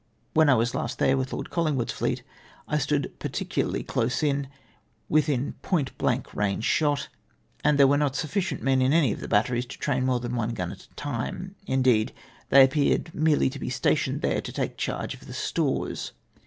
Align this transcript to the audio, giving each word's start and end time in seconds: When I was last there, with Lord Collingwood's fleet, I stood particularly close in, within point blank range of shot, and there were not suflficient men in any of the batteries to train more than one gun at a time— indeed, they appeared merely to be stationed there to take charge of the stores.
When 0.33 0.49
I 0.49 0.55
was 0.55 0.73
last 0.73 0.97
there, 0.97 1.15
with 1.15 1.31
Lord 1.31 1.51
Collingwood's 1.51 1.93
fleet, 1.93 2.23
I 2.67 2.79
stood 2.79 3.13
particularly 3.19 3.83
close 3.83 4.23
in, 4.23 4.47
within 5.09 5.53
point 5.61 5.95
blank 5.99 6.33
range 6.33 6.63
of 6.65 6.69
shot, 6.69 7.07
and 7.63 7.77
there 7.77 7.85
were 7.85 7.99
not 7.99 8.13
suflficient 8.15 8.63
men 8.63 8.81
in 8.81 8.93
any 8.93 9.11
of 9.13 9.19
the 9.19 9.27
batteries 9.27 9.67
to 9.67 9.77
train 9.77 10.03
more 10.03 10.19
than 10.19 10.35
one 10.35 10.55
gun 10.55 10.71
at 10.71 10.81
a 10.81 10.93
time— 10.95 11.53
indeed, 11.67 12.13
they 12.49 12.63
appeared 12.63 13.13
merely 13.13 13.47
to 13.51 13.59
be 13.59 13.69
stationed 13.69 14.23
there 14.23 14.41
to 14.41 14.51
take 14.51 14.75
charge 14.75 15.13
of 15.13 15.27
the 15.27 15.33
stores. 15.35 16.13